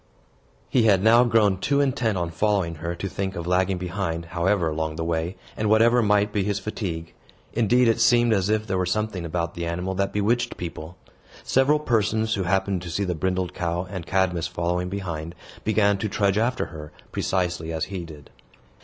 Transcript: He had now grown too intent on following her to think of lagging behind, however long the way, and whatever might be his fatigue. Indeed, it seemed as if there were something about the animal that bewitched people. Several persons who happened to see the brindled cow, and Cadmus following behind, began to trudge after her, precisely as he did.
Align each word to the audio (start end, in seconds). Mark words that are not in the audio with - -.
He 0.67 0.85
had 0.85 1.03
now 1.03 1.23
grown 1.23 1.59
too 1.59 1.79
intent 1.79 2.17
on 2.17 2.31
following 2.31 2.73
her 2.81 2.95
to 2.95 3.07
think 3.07 3.35
of 3.35 3.45
lagging 3.45 3.77
behind, 3.77 4.25
however 4.25 4.73
long 4.73 4.95
the 4.95 5.03
way, 5.03 5.35
and 5.55 5.69
whatever 5.69 6.01
might 6.01 6.33
be 6.33 6.41
his 6.43 6.57
fatigue. 6.57 7.13
Indeed, 7.53 7.87
it 7.87 7.99
seemed 8.01 8.33
as 8.33 8.49
if 8.49 8.65
there 8.65 8.79
were 8.79 8.85
something 8.87 9.25
about 9.25 9.53
the 9.53 9.67
animal 9.67 9.93
that 9.93 10.11
bewitched 10.11 10.57
people. 10.57 10.97
Several 11.43 11.77
persons 11.77 12.33
who 12.33 12.45
happened 12.45 12.81
to 12.81 12.89
see 12.89 13.03
the 13.03 13.13
brindled 13.13 13.53
cow, 13.53 13.85
and 13.91 14.07
Cadmus 14.07 14.47
following 14.47 14.89
behind, 14.89 15.35
began 15.63 15.99
to 15.99 16.09
trudge 16.09 16.39
after 16.39 16.65
her, 16.73 16.91
precisely 17.11 17.71
as 17.71 17.83
he 17.93 18.03
did. 18.03 18.31